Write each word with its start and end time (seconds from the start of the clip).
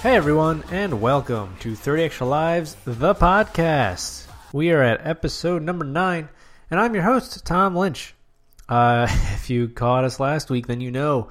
Hey 0.00 0.14
everyone, 0.14 0.62
and 0.70 1.00
welcome 1.00 1.56
to 1.58 1.74
30 1.74 2.04
Extra 2.04 2.24
Lives, 2.24 2.76
the 2.84 3.16
podcast. 3.16 4.28
We 4.52 4.70
are 4.70 4.80
at 4.80 5.04
episode 5.04 5.64
number 5.64 5.84
nine, 5.84 6.28
and 6.70 6.78
I'm 6.78 6.94
your 6.94 7.02
host, 7.02 7.44
Tom 7.44 7.74
Lynch. 7.74 8.14
Uh, 8.68 9.08
if 9.10 9.50
you 9.50 9.68
caught 9.68 10.04
us 10.04 10.20
last 10.20 10.50
week, 10.50 10.68
then 10.68 10.80
you 10.80 10.92
know. 10.92 11.30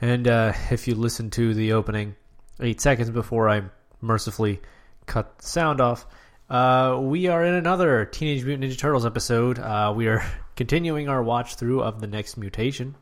And 0.00 0.26
uh, 0.26 0.52
if 0.72 0.88
you 0.88 0.96
listened 0.96 1.30
to 1.34 1.54
the 1.54 1.74
opening 1.74 2.16
eight 2.58 2.80
seconds 2.80 3.08
before 3.08 3.48
I 3.48 3.62
mercifully 4.00 4.60
cut 5.06 5.38
the 5.38 5.46
sound 5.46 5.80
off, 5.80 6.04
uh, 6.50 6.98
we 7.00 7.28
are 7.28 7.44
in 7.44 7.54
another 7.54 8.04
Teenage 8.04 8.44
Mutant 8.44 8.68
Ninja 8.68 8.76
Turtles 8.76 9.06
episode. 9.06 9.60
Uh, 9.60 9.92
we 9.94 10.08
are 10.08 10.24
continuing 10.56 11.08
our 11.08 11.22
watch 11.22 11.54
through 11.54 11.82
of 11.82 12.00
the 12.00 12.08
next 12.08 12.36
mutation. 12.36 12.96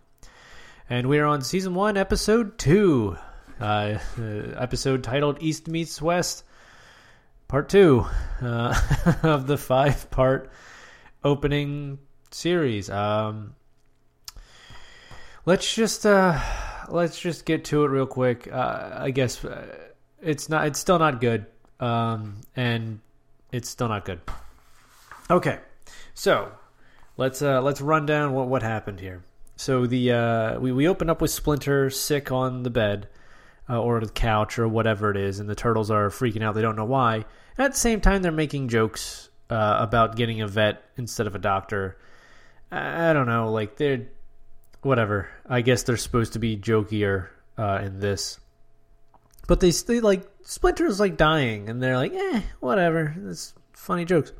And 0.90 1.08
we 1.08 1.20
are 1.20 1.26
on 1.26 1.40
season 1.40 1.74
one, 1.74 1.96
episode 1.96 2.58
two. 2.58 3.16
Uh, 3.60 3.98
uh, 4.18 4.22
episode 4.56 5.04
titled 5.04 5.36
East 5.42 5.68
Meets 5.68 6.00
West, 6.00 6.44
part 7.46 7.68
two 7.68 8.06
uh, 8.40 8.74
of 9.22 9.46
the 9.46 9.58
five 9.58 10.10
part 10.10 10.50
opening 11.22 11.98
series. 12.30 12.88
Um, 12.88 13.54
let's 15.44 15.74
just 15.74 16.06
uh, 16.06 16.40
let's 16.88 17.20
just 17.20 17.44
get 17.44 17.64
to 17.66 17.84
it 17.84 17.88
real 17.88 18.06
quick. 18.06 18.48
Uh, 18.50 18.90
I 18.94 19.10
guess 19.10 19.44
uh, 19.44 19.66
it's 20.22 20.48
not 20.48 20.66
it's 20.66 20.78
still 20.78 20.98
not 20.98 21.20
good, 21.20 21.46
um, 21.80 22.40
and 22.56 23.00
it's 23.52 23.68
still 23.68 23.88
not 23.88 24.04
good. 24.04 24.20
Okay, 25.30 25.58
so 26.14 26.50
let's 27.16 27.42
uh, 27.42 27.60
let's 27.60 27.80
run 27.80 28.06
down 28.06 28.32
what 28.32 28.48
what 28.48 28.62
happened 28.62 29.00
here. 29.00 29.22
So 29.56 29.86
the 29.86 30.12
uh, 30.12 30.60
we 30.60 30.72
we 30.72 30.88
open 30.88 31.10
up 31.10 31.20
with 31.20 31.30
Splinter 31.30 31.90
sick 31.90 32.32
on 32.32 32.62
the 32.62 32.70
bed 32.70 33.08
uh, 33.70 33.80
or 33.80 34.00
the 34.00 34.08
couch 34.08 34.58
or 34.58 34.66
whatever 34.66 35.10
it 35.10 35.16
is, 35.16 35.38
and 35.38 35.48
the 35.48 35.54
turtles 35.54 35.90
are 35.90 36.08
freaking 36.08 36.42
out. 36.42 36.54
They 36.54 36.62
don't 36.62 36.76
know 36.76 36.84
why. 36.84 37.24
At 37.56 37.72
the 37.72 37.78
same 37.78 38.00
time, 38.00 38.22
they're 38.22 38.32
making 38.32 38.68
jokes 38.68 39.30
uh, 39.48 39.76
about 39.78 40.16
getting 40.16 40.40
a 40.40 40.48
vet 40.48 40.82
instead 40.96 41.26
of 41.26 41.34
a 41.34 41.38
doctor. 41.38 41.96
I, 42.72 43.10
I 43.10 43.12
don't 43.12 43.26
know, 43.26 43.52
like 43.52 43.76
they're 43.76 44.08
whatever. 44.82 45.28
I 45.46 45.60
guess 45.60 45.84
they're 45.84 45.96
supposed 45.96 46.32
to 46.32 46.38
be 46.38 46.56
jokier 46.56 47.28
uh, 47.56 47.80
in 47.84 48.00
this, 48.00 48.40
but 49.46 49.60
they 49.60 49.70
they 49.70 50.00
like 50.00 50.28
Splinter's 50.42 50.98
like 50.98 51.16
dying, 51.16 51.68
and 51.68 51.82
they're 51.82 51.96
like, 51.96 52.12
eh, 52.12 52.42
whatever. 52.58 53.14
It's 53.28 53.54
funny 53.72 54.04
jokes. 54.04 54.32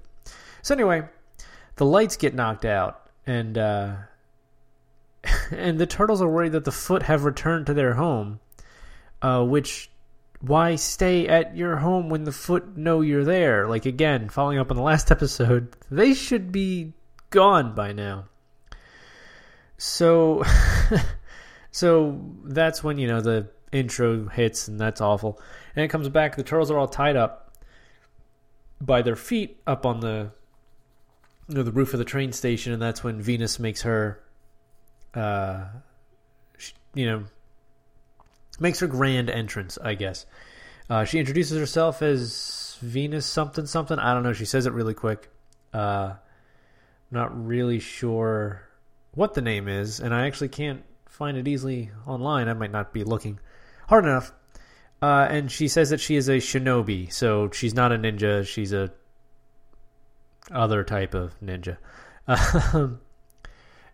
So 0.62 0.74
anyway, 0.74 1.04
the 1.76 1.86
lights 1.86 2.16
get 2.16 2.34
knocked 2.34 2.64
out, 2.64 3.08
and 3.26 3.56
uh, 3.56 3.94
and 5.50 5.78
the 5.78 5.86
turtles 5.86 6.20
are 6.20 6.28
worried 6.28 6.52
that 6.52 6.64
the 6.64 6.72
foot 6.72 7.04
have 7.04 7.24
returned 7.24 7.66
to 7.66 7.74
their 7.74 7.94
home. 7.94 8.40
Uh, 9.22 9.44
which 9.44 9.90
why 10.40 10.76
stay 10.76 11.28
at 11.28 11.56
your 11.56 11.76
home 11.76 12.08
when 12.08 12.24
the 12.24 12.32
foot 12.32 12.76
know 12.76 13.00
you're 13.00 13.24
there? 13.24 13.66
Like 13.68 13.86
again, 13.86 14.28
following 14.28 14.58
up 14.58 14.70
on 14.70 14.76
the 14.76 14.82
last 14.82 15.10
episode, 15.16 15.74
they 15.90 16.14
should 16.14 16.52
be 16.52 16.92
gone 17.30 17.74
by 17.74 17.92
now. 17.92 18.26
So, 19.76 20.42
so 21.70 22.20
that's 22.44 22.82
when 22.82 22.98
you 22.98 23.08
know 23.08 23.20
the 23.20 23.48
intro 23.72 24.28
hits, 24.28 24.68
and 24.68 24.80
that's 24.80 25.00
awful. 25.00 25.40
And 25.76 25.84
it 25.84 25.88
comes 25.88 26.08
back. 26.08 26.36
The 26.36 26.42
turtles 26.42 26.70
are 26.70 26.78
all 26.78 26.88
tied 26.88 27.16
up 27.16 27.54
by 28.80 29.02
their 29.02 29.16
feet 29.16 29.60
up 29.66 29.84
on 29.84 30.00
the 30.00 30.32
you 31.50 31.56
know, 31.56 31.62
the 31.64 31.72
roof 31.72 31.92
of 31.92 31.98
the 31.98 32.04
train 32.04 32.32
station, 32.32 32.72
and 32.72 32.80
that's 32.80 33.02
when 33.02 33.20
Venus 33.20 33.58
makes 33.58 33.82
her, 33.82 34.20
uh, 35.14 35.64
sh- 36.56 36.72
you 36.94 37.06
know, 37.06 37.24
makes 38.60 38.80
her 38.80 38.86
grand 38.86 39.30
entrance. 39.30 39.78
I 39.82 39.94
guess 39.94 40.26
uh, 40.88 41.04
she 41.04 41.18
introduces 41.18 41.58
herself 41.58 42.02
as 42.02 42.76
Venus 42.80 43.26
something 43.26 43.66
something. 43.66 43.98
I 43.98 44.14
don't 44.14 44.22
know. 44.22 44.32
She 44.32 44.44
says 44.44 44.66
it 44.66 44.72
really 44.72 44.94
quick. 44.94 45.30
Uh, 45.72 46.14
not 47.10 47.46
really 47.46 47.80
sure 47.80 48.62
what 49.12 49.34
the 49.34 49.42
name 49.42 49.68
is, 49.68 50.00
and 50.00 50.14
I 50.14 50.26
actually 50.26 50.48
can't 50.48 50.84
find 51.08 51.36
it 51.36 51.48
easily 51.48 51.90
online. 52.06 52.48
I 52.48 52.54
might 52.54 52.70
not 52.70 52.92
be 52.92 53.04
looking 53.04 53.40
hard 53.88 54.04
enough. 54.04 54.32
Uh, 55.02 55.26
and 55.30 55.50
she 55.50 55.66
says 55.66 55.90
that 55.90 56.00
she 56.00 56.16
is 56.16 56.28
a 56.28 56.36
shinobi, 56.36 57.12
so 57.12 57.50
she's 57.50 57.74
not 57.74 57.90
a 57.90 57.96
ninja. 57.96 58.46
She's 58.46 58.72
a 58.72 58.90
other 60.50 60.84
type 60.84 61.14
of 61.14 61.38
ninja. 61.40 61.78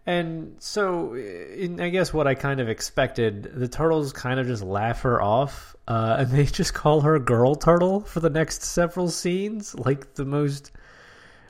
And 0.06 0.54
so, 0.60 1.14
in, 1.14 1.80
I 1.80 1.88
guess 1.88 2.14
what 2.14 2.28
I 2.28 2.34
kind 2.34 2.60
of 2.60 2.68
expected, 2.68 3.42
the 3.42 3.66
turtles 3.66 4.12
kind 4.12 4.38
of 4.38 4.46
just 4.46 4.62
laugh 4.62 5.02
her 5.02 5.20
off, 5.20 5.74
uh, 5.88 6.16
and 6.20 6.30
they 6.30 6.44
just 6.44 6.74
call 6.74 7.00
her 7.00 7.18
Girl 7.18 7.56
Turtle 7.56 8.00
for 8.00 8.20
the 8.20 8.30
next 8.30 8.62
several 8.62 9.08
scenes, 9.08 9.74
like 9.74 10.14
the 10.14 10.24
most, 10.24 10.70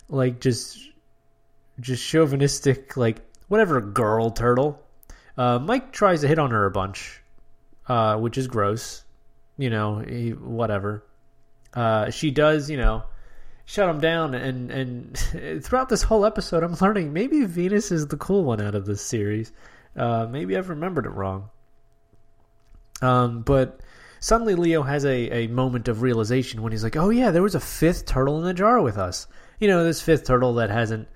like 0.09 0.41
just, 0.41 0.79
just 1.81 2.03
chauvinistic, 2.03 2.97
like 2.97 3.19
whatever, 3.49 3.81
Girl 3.83 4.31
Turtle. 4.31 4.83
Uh, 5.37 5.59
Mike 5.59 5.93
tries 5.93 6.23
to 6.23 6.29
hit 6.29 6.39
on 6.39 6.51
her 6.51 6.65
a 6.65 6.71
bunch, 6.71 7.21
uh, 7.89 8.17
which 8.17 8.39
is 8.39 8.49
gross. 8.49 9.05
You 9.59 9.69
know, 9.69 9.99
he, 9.99 10.31
whatever. 10.31 11.05
Uh, 11.75 12.11
she 12.11 12.31
does, 12.31 12.71
you 12.71 12.79
know, 12.79 13.05
shut 13.67 13.91
him 13.91 14.01
down 14.01 14.33
and 14.35 14.71
and 14.71 15.19
throughout 15.65 15.89
this 15.89 16.03
whole 16.03 16.25
episode 16.25 16.63
i'm 16.63 16.75
learning 16.81 17.13
maybe 17.13 17.45
venus 17.45 17.91
is 17.93 18.07
the 18.07 18.17
cool 18.17 18.45
one 18.45 18.61
out 18.63 18.75
of 18.75 18.87
this 18.87 19.03
series. 19.03 19.53
Uh, 19.95 20.27
maybe 20.31 20.57
i've 20.57 20.71
remembered 20.71 21.05
it 21.05 21.11
wrong. 21.11 21.51
Um, 23.03 23.43
but 23.43 23.81
suddenly 24.21 24.55
leo 24.55 24.83
has 24.83 25.05
a, 25.05 25.45
a 25.45 25.47
moment 25.49 25.89
of 25.89 26.01
realization 26.01 26.63
when 26.63 26.73
he's 26.73 26.85
like 26.85 26.97
oh 26.97 27.11
yeah 27.11 27.31
there 27.31 27.43
was 27.43 27.55
a 27.55 27.61
fifth 27.61 28.07
turtle 28.07 28.39
in 28.39 28.45
the 28.45 28.55
jar 28.55 28.81
with 28.81 28.97
us. 28.97 29.27
You 29.59 29.69
know 29.69 29.85
this 29.85 30.01
fifth 30.01 30.25
turtle 30.25 30.55
that 30.55 30.71
hasn't 30.71 31.09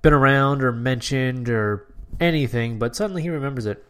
been 0.00 0.14
around 0.14 0.64
or 0.64 0.72
mentioned 0.72 1.48
or 1.48 1.86
anything 2.18 2.78
but 2.78 2.96
suddenly 2.96 3.20
he 3.22 3.28
remembers 3.28 3.66
it. 3.66 3.84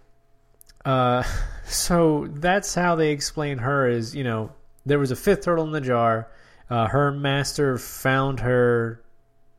Uh, 0.85 1.23
so 1.65 2.27
that's 2.29 2.75
how 2.75 2.97
they 2.97 3.11
explain 3.11 3.59
her 3.59 3.89
is 3.89 4.17
you 4.17 4.25
know 4.25 4.51
there 4.85 4.99
was 4.99 5.13
a 5.13 5.17
fifth 5.17 5.43
turtle 5.43 5.65
in 5.65 5.71
the 5.71 5.81
jar 5.81 6.29
uh, 6.71 6.89
her 6.89 7.13
master 7.13 7.79
found 7.79 8.41
her 8.41 9.03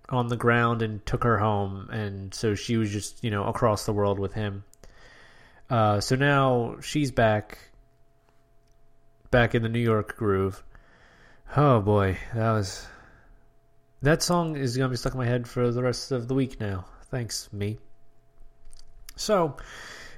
on 0.09 0.27
the 0.27 0.35
ground 0.35 0.81
and 0.81 1.05
took 1.05 1.23
her 1.23 1.37
home, 1.37 1.89
and 1.91 2.33
so 2.33 2.55
she 2.55 2.77
was 2.77 2.91
just 2.91 3.23
you 3.23 3.31
know 3.31 3.45
across 3.45 3.85
the 3.85 3.93
world 3.93 4.19
with 4.19 4.33
him. 4.33 4.63
Uh, 5.69 5.99
so 5.99 6.15
now 6.15 6.77
she's 6.81 7.11
back, 7.11 7.57
back 9.31 9.55
in 9.55 9.63
the 9.63 9.69
New 9.69 9.79
York 9.79 10.15
groove. 10.15 10.63
Oh 11.55 11.81
boy, 11.81 12.17
that 12.33 12.51
was 12.51 12.87
that 14.01 14.21
song 14.21 14.55
is 14.55 14.77
gonna 14.77 14.89
be 14.89 14.97
stuck 14.97 15.13
in 15.13 15.19
my 15.19 15.25
head 15.25 15.47
for 15.47 15.71
the 15.71 15.81
rest 15.81 16.11
of 16.11 16.27
the 16.27 16.33
week 16.33 16.59
now. 16.59 16.85
Thanks, 17.09 17.51
me. 17.51 17.77
So 19.15 19.57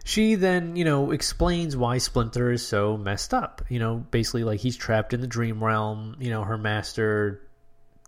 she 0.08 0.36
then, 0.36 0.78
you 0.78 0.86
know, 0.86 1.12
explains 1.12 1.76
why 1.76 1.98
Splinter 1.98 2.50
is 2.50 2.66
so 2.66 2.96
messed 2.96 3.34
up. 3.34 3.62
You 3.68 3.80
know, 3.80 3.98
basically 3.98 4.46
like 4.46 4.62
he's 4.62 4.78
trapped 4.78 5.14
in 5.14 5.20
the 5.20 5.28
dream 5.28 5.62
realm. 5.62 6.16
You 6.22 6.30
know, 6.30 6.46
her 6.46 6.58
master 6.58 7.42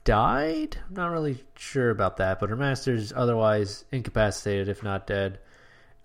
died. 0.05 0.77
I'm 0.87 0.95
not 0.95 1.11
really 1.11 1.43
sure 1.57 1.89
about 1.89 2.15
that, 2.17 2.39
but 2.39 2.51
her 2.51 2.55
master's 2.55 3.11
otherwise 3.13 3.83
incapacitated, 3.91 4.69
if 4.69 4.81
not 4.81 5.07
dead. 5.07 5.39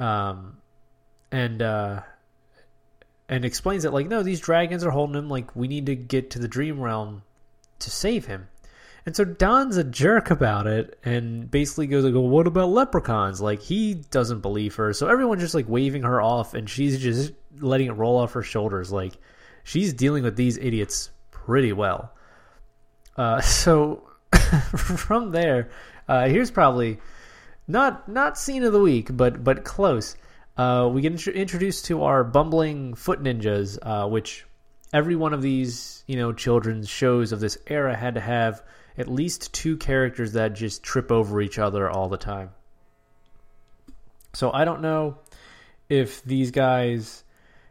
Um, 0.00 0.56
and 1.31 1.62
uh, 1.62 2.00
and 3.28 3.44
explains 3.44 3.84
that 3.84 3.93
like, 3.93 4.09
no, 4.09 4.25
these 4.25 4.41
dragons 4.41 4.84
are 4.84 4.91
holding 4.91 5.15
him. 5.15 5.28
Like, 5.28 5.54
we 5.54 5.69
need 5.69 5.87
to 5.87 5.94
get 5.94 6.33
to 6.33 6.41
the 6.41 6.49
dream 6.49 6.81
realm 6.81 7.22
to 7.78 7.91
save 7.91 8.27
him. 8.27 8.49
And 9.06 9.15
so 9.15 9.25
Don's 9.25 9.76
a 9.76 9.84
jerk 9.84 10.31
about 10.31 10.66
it 10.66 10.98
and 11.04 11.51
basically 11.51 11.86
goes 11.86 12.04
like, 12.04 12.15
well, 12.15 12.27
what 12.27 12.47
about 12.47 12.71
leprechauns? 12.71 13.41
Like 13.41 13.60
he 13.60 13.95
doesn't 13.95 14.41
believe 14.41 14.74
her. 14.77 14.92
So 14.95 15.09
everyone's 15.09 15.42
just 15.42 15.54
like 15.54 15.68
waving 15.68 16.03
her 16.04 16.22
off 16.22 16.54
and 16.54 16.68
she's 16.68 16.98
just 16.98 17.33
letting 17.60 17.89
it 17.89 17.92
roll 17.92 18.16
off 18.16 18.33
her 18.33 18.42
shoulders. 18.42 18.91
Like 18.91 19.12
she's 19.62 19.92
dealing 19.92 20.22
with 20.22 20.36
these 20.36 20.56
idiots 20.56 21.10
pretty 21.30 21.72
well. 21.72 22.12
Uh, 23.16 23.41
so 23.42 24.09
from 24.77 25.33
there, 25.33 25.71
uh, 26.09 26.27
here's 26.28 26.50
probably 26.50 26.98
not 27.66 28.09
not 28.09 28.39
scene 28.39 28.62
of 28.62 28.72
the 28.72 28.80
week, 28.80 29.09
but 29.15 29.45
but 29.45 29.65
close. 29.65 30.16
Uh, 30.57 30.89
we 30.92 31.03
get 31.03 31.12
int- 31.12 31.27
introduced 31.28 31.86
to 31.86 32.04
our 32.04 32.22
bumbling 32.22 32.95
foot 32.95 33.22
ninjas, 33.22 33.78
uh, 33.83 34.07
which 34.09 34.47
every 34.92 35.16
one 35.16 35.33
of 35.34 35.42
these 35.42 36.04
you 36.07 36.16
know 36.16 36.33
children's 36.33 36.89
shows 36.89 37.33
of 37.33 37.41
this 37.41 37.59
era 37.66 37.97
had 37.97 38.15
to 38.15 38.21
have 38.21 38.62
at 38.97 39.09
least 39.09 39.53
two 39.53 39.77
characters 39.77 40.33
that 40.33 40.55
just 40.55 40.83
trip 40.83 41.11
over 41.11 41.41
each 41.41 41.59
other 41.59 41.91
all 41.91 42.09
the 42.09 42.17
time. 42.17 42.51
So 44.33 44.53
I 44.53 44.65
don't 44.65 44.81
know 44.81 45.19
if 45.89 46.23
these 46.25 46.51
guys 46.51 47.25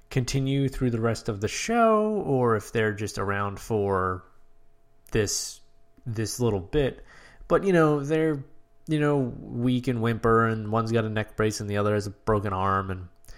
continue 0.10 0.70
through 0.70 0.92
the 0.92 1.02
rest 1.02 1.30
of 1.30 1.42
the 1.42 1.48
show 1.48 2.24
or 2.25 2.56
if 2.56 2.72
they're 2.72 2.94
just 2.94 3.18
around 3.18 3.60
for 3.60 4.24
this 5.12 5.60
this 6.06 6.40
little 6.40 6.60
bit. 6.60 7.04
But 7.48 7.64
you 7.64 7.74
know, 7.74 8.02
they're 8.02 8.44
you 8.88 9.00
know, 9.00 9.18
weak 9.18 9.88
and 9.88 10.02
whimper 10.02 10.48
and 10.48 10.72
one's 10.72 10.92
got 10.92 11.06
a 11.06 11.10
neck 11.10 11.36
brace 11.36 11.60
and 11.60 11.70
the 11.70 11.78
other 11.78 11.94
has 11.94 12.08
a 12.08 12.12
broken 12.12 12.52
arm 12.54 12.92
and 12.92 13.02
a 13.02 13.34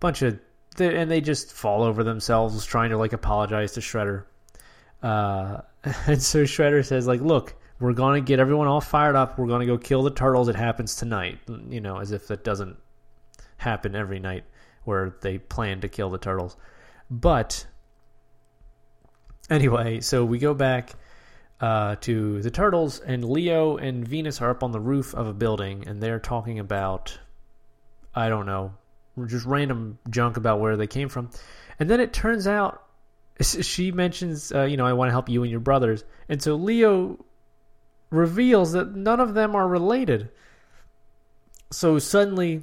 bunch 0.00 0.22
of 0.22 0.38
and 0.78 1.10
they 1.10 1.20
just 1.20 1.52
fall 1.52 1.82
over 1.82 2.04
themselves 2.04 2.64
trying 2.64 2.90
to 2.90 2.98
like 2.98 3.12
apologize 3.12 3.72
to 3.72 3.80
Shredder. 3.80 4.24
Uh, 5.02 5.62
and 6.06 6.22
so 6.22 6.44
Shredder 6.44 6.84
says 6.84 7.06
like, 7.06 7.20
"Look, 7.20 7.54
we're 7.80 7.92
gonna 7.92 8.20
get 8.20 8.40
everyone 8.40 8.66
all 8.66 8.80
fired 8.80 9.16
up. 9.16 9.38
We're 9.38 9.46
gonna 9.46 9.66
go 9.66 9.78
kill 9.78 10.02
the 10.02 10.10
turtles. 10.10 10.48
It 10.48 10.56
happens 10.56 10.96
tonight." 10.96 11.38
You 11.68 11.80
know, 11.80 11.98
as 11.98 12.12
if 12.12 12.28
that 12.28 12.44
doesn't 12.44 12.76
happen 13.58 13.94
every 13.94 14.18
night 14.18 14.44
where 14.84 15.14
they 15.20 15.38
plan 15.38 15.80
to 15.82 15.88
kill 15.88 16.10
the 16.10 16.18
turtles. 16.18 16.56
But 17.10 17.66
anyway, 19.50 20.00
so 20.00 20.24
we 20.24 20.38
go 20.38 20.54
back 20.54 20.94
uh, 21.60 21.96
to 22.02 22.40
the 22.42 22.50
turtles, 22.50 23.00
and 23.00 23.24
Leo 23.24 23.76
and 23.76 24.06
Venus 24.06 24.40
are 24.40 24.50
up 24.50 24.62
on 24.62 24.72
the 24.72 24.80
roof 24.80 25.14
of 25.14 25.26
a 25.26 25.34
building, 25.34 25.86
and 25.86 26.02
they're 26.02 26.20
talking 26.20 26.58
about, 26.58 27.18
I 28.14 28.28
don't 28.28 28.46
know, 28.46 28.74
just 29.26 29.46
random 29.46 29.98
junk 30.10 30.36
about 30.36 30.60
where 30.60 30.76
they 30.76 30.86
came 30.86 31.08
from. 31.08 31.30
And 31.78 31.90
then 31.90 32.00
it 32.00 32.12
turns 32.12 32.46
out 32.46 32.84
she 33.40 33.92
mentions, 33.92 34.52
uh, 34.52 34.64
you 34.64 34.76
know, 34.76 34.86
I 34.86 34.92
want 34.92 35.08
to 35.08 35.12
help 35.12 35.28
you 35.28 35.42
and 35.42 35.50
your 35.50 35.60
brothers. 35.60 36.04
And 36.28 36.42
so 36.42 36.56
Leo 36.56 37.24
reveals 38.10 38.72
that 38.72 38.94
none 38.94 39.20
of 39.20 39.34
them 39.34 39.54
are 39.54 39.66
related. 39.66 40.30
So 41.70 41.98
suddenly, 41.98 42.62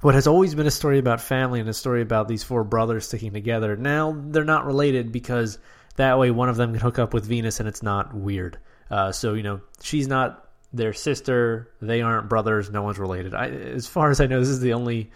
what 0.00 0.14
has 0.14 0.26
always 0.26 0.54
been 0.54 0.66
a 0.66 0.70
story 0.70 0.98
about 0.98 1.20
family 1.20 1.60
and 1.60 1.68
a 1.68 1.74
story 1.74 2.02
about 2.02 2.26
these 2.26 2.42
four 2.42 2.64
brothers 2.64 3.06
sticking 3.06 3.32
together, 3.32 3.76
now 3.76 4.16
they're 4.16 4.44
not 4.44 4.64
related 4.64 5.12
because 5.12 5.58
that 5.96 6.18
way 6.18 6.30
one 6.30 6.48
of 6.48 6.56
them 6.56 6.72
can 6.72 6.80
hook 6.80 6.98
up 6.98 7.12
with 7.12 7.26
Venus 7.26 7.60
and 7.60 7.68
it's 7.68 7.82
not 7.82 8.14
weird. 8.14 8.58
Uh, 8.90 9.12
so, 9.12 9.34
you 9.34 9.42
know, 9.42 9.60
she's 9.82 10.08
not 10.08 10.48
their 10.72 10.92
sister. 10.92 11.70
They 11.80 12.00
aren't 12.00 12.28
brothers. 12.28 12.70
No 12.70 12.82
one's 12.82 12.98
related. 12.98 13.34
I, 13.34 13.48
as 13.48 13.86
far 13.86 14.10
as 14.10 14.20
I 14.20 14.26
know, 14.26 14.40
this 14.40 14.48
is 14.48 14.60
the 14.60 14.72
only 14.72 15.10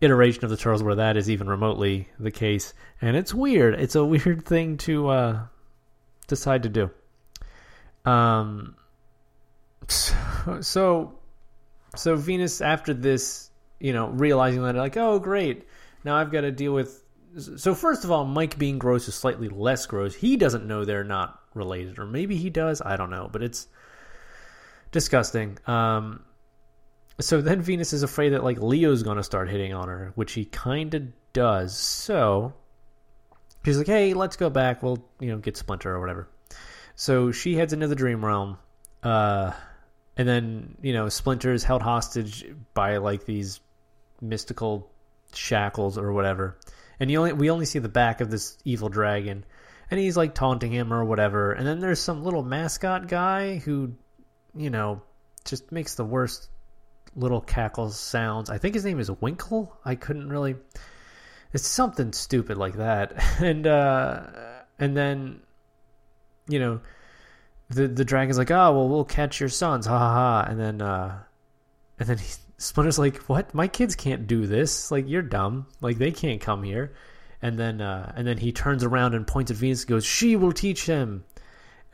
iteration 0.00 0.44
of 0.44 0.50
the 0.50 0.56
Turtles 0.56 0.82
where 0.82 0.96
that 0.96 1.16
is 1.16 1.30
even 1.30 1.48
remotely 1.48 2.08
the 2.18 2.30
case, 2.30 2.74
and 3.00 3.16
it's 3.16 3.32
weird. 3.32 3.74
It's 3.74 3.94
a 3.94 4.04
weird 4.04 4.44
thing 4.44 4.76
to 4.78 5.08
uh, 5.08 5.46
decide 6.26 6.64
to 6.64 6.68
do. 6.68 6.90
Um, 8.04 8.76
so, 9.88 10.14
so, 10.60 11.18
so 11.94 12.16
Venus 12.16 12.60
after 12.60 12.94
this, 12.94 13.50
you 13.80 13.92
know, 13.92 14.08
realizing 14.08 14.62
that 14.62 14.74
like, 14.74 14.96
oh 14.96 15.18
great, 15.18 15.66
now 16.04 16.16
I've 16.16 16.32
got 16.32 16.42
to 16.42 16.52
deal 16.52 16.72
with. 16.72 17.02
So 17.56 17.74
first 17.74 18.04
of 18.04 18.10
all, 18.10 18.24
Mike 18.24 18.58
being 18.58 18.78
gross 18.78 19.08
is 19.08 19.14
slightly 19.14 19.50
less 19.50 19.84
gross. 19.84 20.14
He 20.14 20.38
doesn't 20.38 20.66
know 20.66 20.84
they're 20.84 21.04
not 21.04 21.38
related, 21.52 21.98
or 21.98 22.06
maybe 22.06 22.36
he 22.36 22.48
does. 22.48 22.80
I 22.80 22.96
don't 22.96 23.10
know, 23.10 23.28
but 23.30 23.42
it's 23.42 23.68
disgusting. 24.90 25.58
Um, 25.66 26.22
so 27.18 27.40
then 27.40 27.62
Venus 27.62 27.92
is 27.92 28.02
afraid 28.02 28.30
that 28.30 28.44
like 28.44 28.60
Leo's 28.60 29.02
gonna 29.02 29.22
start 29.22 29.48
hitting 29.48 29.72
on 29.72 29.88
her, 29.88 30.12
which 30.14 30.32
he 30.32 30.44
kind 30.44 30.94
of 30.94 31.02
does. 31.32 31.76
So 31.76 32.52
she's 33.64 33.78
like, 33.78 33.86
"Hey, 33.86 34.14
let's 34.14 34.36
go 34.36 34.50
back. 34.50 34.82
We'll 34.82 35.04
you 35.20 35.30
know 35.30 35.38
get 35.38 35.56
Splinter 35.56 35.94
or 35.94 36.00
whatever." 36.00 36.28
So 36.94 37.32
she 37.32 37.54
heads 37.54 37.72
into 37.72 37.88
the 37.88 37.94
dream 37.94 38.24
realm, 38.24 38.58
uh, 39.02 39.52
and 40.16 40.28
then 40.28 40.76
you 40.82 40.92
know 40.92 41.08
Splinter 41.08 41.52
is 41.52 41.64
held 41.64 41.82
hostage 41.82 42.44
by 42.74 42.98
like 42.98 43.24
these 43.24 43.60
mystical 44.20 44.90
shackles 45.32 45.96
or 45.98 46.12
whatever, 46.12 46.58
and 47.00 47.10
you 47.10 47.18
only 47.18 47.32
we 47.32 47.50
only 47.50 47.66
see 47.66 47.78
the 47.78 47.88
back 47.88 48.20
of 48.20 48.30
this 48.30 48.58
evil 48.64 48.90
dragon, 48.90 49.44
and 49.90 49.98
he's 49.98 50.18
like 50.18 50.34
taunting 50.34 50.72
him 50.72 50.92
or 50.92 51.04
whatever. 51.04 51.52
And 51.52 51.66
then 51.66 51.80
there's 51.80 52.00
some 52.00 52.24
little 52.24 52.42
mascot 52.42 53.08
guy 53.08 53.56
who, 53.56 53.94
you 54.54 54.68
know, 54.68 55.02
just 55.46 55.72
makes 55.72 55.94
the 55.94 56.04
worst 56.04 56.48
little 57.16 57.40
cackle 57.40 57.90
sounds. 57.90 58.50
I 58.50 58.58
think 58.58 58.74
his 58.74 58.84
name 58.84 59.00
is 59.00 59.10
Winkle. 59.10 59.76
I 59.84 59.94
couldn't 59.94 60.28
really. 60.28 60.56
It's 61.52 61.66
something 61.66 62.12
stupid 62.12 62.58
like 62.58 62.74
that, 62.74 63.14
and 63.40 63.66
uh, 63.66 64.26
and 64.78 64.96
then, 64.96 65.40
you 66.48 66.58
know, 66.58 66.80
the 67.70 67.88
the 67.88 68.04
dragon's 68.04 68.38
like, 68.38 68.50
oh 68.50 68.72
well, 68.72 68.88
we'll 68.88 69.04
catch 69.04 69.40
your 69.40 69.48
sons, 69.48 69.86
ha 69.86 69.98
ha 69.98 70.12
ha, 70.12 70.46
and 70.50 70.60
then 70.60 70.82
uh, 70.82 71.18
and 71.98 72.08
then 72.08 72.18
he, 72.18 72.34
Splinter's 72.58 72.98
like, 72.98 73.18
what? 73.24 73.54
My 73.54 73.68
kids 73.68 73.94
can't 73.94 74.26
do 74.26 74.46
this. 74.46 74.90
Like 74.90 75.08
you're 75.08 75.22
dumb. 75.22 75.66
Like 75.80 75.98
they 75.98 76.10
can't 76.10 76.40
come 76.40 76.62
here. 76.62 76.94
And 77.42 77.58
then 77.58 77.80
uh, 77.80 78.12
and 78.16 78.26
then 78.26 78.38
he 78.38 78.52
turns 78.52 78.82
around 78.82 79.14
and 79.14 79.26
points 79.26 79.50
at 79.50 79.56
Venus 79.58 79.82
and 79.82 79.88
goes, 79.88 80.04
she 80.04 80.36
will 80.36 80.52
teach 80.52 80.86
him 80.86 81.24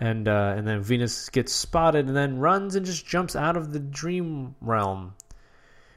and 0.01 0.29
uh, 0.29 0.55
and 0.57 0.67
then 0.67 0.83
Venus 0.83 1.29
gets 1.29 1.53
spotted 1.53 2.07
and 2.07 2.17
then 2.17 2.39
runs 2.39 2.75
and 2.75 2.85
just 2.85 3.07
jumps 3.07 3.37
out 3.37 3.57
of 3.57 3.73
the 3.73 3.79
dream 3.79 4.55
realm. 4.61 5.15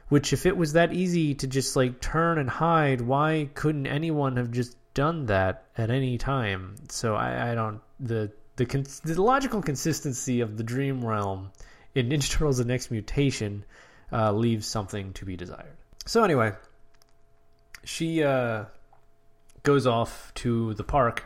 Which, 0.08 0.32
if 0.32 0.46
it 0.46 0.56
was 0.56 0.74
that 0.74 0.92
easy 0.92 1.34
to 1.34 1.48
just 1.48 1.74
like 1.74 2.00
turn 2.00 2.38
and 2.38 2.48
hide, 2.48 3.00
why 3.00 3.50
couldn't 3.54 3.88
anyone 3.88 4.36
have 4.36 4.52
just 4.52 4.76
done 4.94 5.26
that 5.26 5.64
at 5.76 5.90
any 5.90 6.16
time? 6.16 6.76
So 6.88 7.16
I, 7.16 7.50
I 7.50 7.54
don't 7.54 7.80
the 7.98 8.30
the 8.54 8.66
cons- 8.66 9.00
the 9.00 9.20
logical 9.20 9.62
consistency 9.62 10.40
of 10.40 10.56
the 10.56 10.62
dream 10.62 11.04
realm 11.04 11.50
in 11.94 12.08
Ninja 12.10 12.30
Turtles: 12.30 12.58
The 12.58 12.64
Next 12.64 12.90
Mutation 12.90 13.64
uh, 14.12 14.32
leaves 14.32 14.66
something 14.66 15.12
to 15.14 15.24
be 15.24 15.36
desired. 15.36 15.76
So 16.06 16.22
anyway, 16.22 16.52
she 17.82 18.22
uh, 18.22 18.66
goes 19.64 19.86
off 19.86 20.32
to 20.36 20.74
the 20.74 20.84
park 20.84 21.24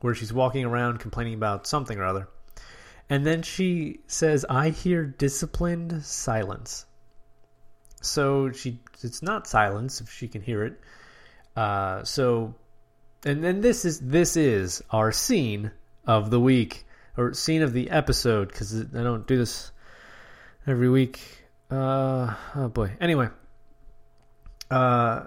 where 0.00 0.14
she's 0.14 0.32
walking 0.32 0.64
around 0.64 1.00
complaining 1.00 1.34
about 1.34 1.66
something 1.66 1.98
or 1.98 2.04
other. 2.04 2.28
And 3.10 3.24
then 3.24 3.42
she 3.42 4.00
says, 4.06 4.44
I 4.48 4.70
hear 4.70 5.04
disciplined 5.04 6.04
silence. 6.04 6.84
So 8.00 8.52
she 8.52 8.80
it's 9.02 9.22
not 9.22 9.46
silence 9.46 10.00
if 10.00 10.10
she 10.10 10.28
can 10.28 10.42
hear 10.42 10.64
it. 10.64 10.80
Uh, 11.56 12.04
so 12.04 12.54
and 13.24 13.42
then 13.42 13.60
this 13.60 13.84
is 13.84 13.98
this 14.00 14.36
is 14.36 14.82
our 14.90 15.10
scene 15.10 15.72
of 16.06 16.30
the 16.30 16.38
week 16.38 16.86
or 17.16 17.34
scene 17.34 17.62
of 17.62 17.72
the 17.72 17.90
episode 17.90 18.48
because 18.48 18.80
I 18.80 19.02
don't 19.02 19.26
do 19.26 19.36
this 19.36 19.72
every 20.66 20.88
week. 20.88 21.20
Uh, 21.70 22.34
oh 22.54 22.68
boy. 22.68 22.92
Anyway, 23.00 23.28
uh, 24.70 25.26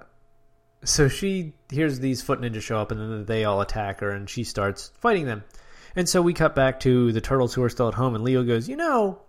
so 0.83 1.07
she 1.07 1.54
hears 1.69 2.00
these 2.00 2.22
foot 2.22 2.42
ninjas 2.42 2.62
show 2.62 2.78
up 2.78 2.92
and 2.92 3.00
then 3.00 3.25
they 3.25 3.45
all 3.45 3.62
attack 3.62 4.00
her 4.00 4.10
and 4.10 4.30
she 4.30 4.44
starts 4.44 4.92
fighting 5.00 5.25
them. 5.25 5.44
And 5.95 6.07
so 6.07 6.22
we 6.22 6.33
cut 6.33 6.56
back 6.56 6.80
to 6.81 7.12
the 7.12 7.22
turtles 7.22 7.54
who 7.54 7.63
are 7.63 7.69
still 7.69 7.88
at 7.88 7.94
home 7.94 8.16
and 8.16 8.24
Leo 8.24 8.44
goes, 8.44 8.68
"You 8.69 8.78
know, 8.78 9.22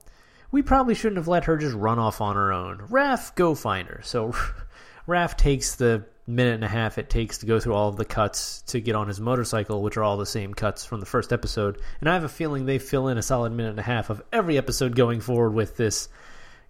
we 0.51 0.63
probably 0.63 0.95
shouldn't 0.95 1.19
have 1.19 1.29
let 1.29 1.45
her 1.45 1.57
just 1.57 1.75
run 1.75 1.99
off 1.99 2.21
on 2.21 2.37
her 2.37 2.53
own. 2.53 2.79
Raph, 2.89 3.35
go 3.35 3.55
find 3.55 3.89
her." 3.89 4.01
So 4.03 4.33
Raph 5.09 5.37
takes 5.37 5.75
the 5.75 6.05
minute 6.27 6.55
and 6.55 6.65
a 6.65 6.69
half 6.69 6.99
it 6.99 7.11
takes 7.11 7.39
to 7.39 7.47
go 7.47 7.59
through 7.59 7.75
all 7.75 7.89
of 7.89 7.97
the 7.97 8.05
cuts 8.05 8.63
to 8.63 8.81
get 8.81 8.95
on 8.95 9.09
his 9.09 9.21
motorcycle, 9.21 9.83
which 9.83 9.97
are 9.97 10.05
all 10.05 10.17
the 10.17 10.27
same 10.27 10.55
cuts 10.55 10.85
from 10.85 11.01
the 11.01 11.07
first 11.07 11.33
episode. 11.33 11.79
And 12.01 12.09
I 12.09 12.15
have 12.15 12.25
a 12.25 12.29
feeling 12.29 12.65
they 12.65 12.79
fill 12.79 13.09
in 13.09 13.19
a 13.19 13.23
solid 13.23 13.53
minute 13.53 13.71
and 13.71 13.79
a 13.81 13.83
half 13.83 14.09
of 14.11 14.23
every 14.33 14.57
episode 14.57 14.95
going 14.95 15.21
forward 15.21 15.51
with 15.51 15.77
this 15.77 16.09